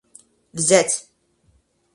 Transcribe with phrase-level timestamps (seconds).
[0.61, 0.97] взять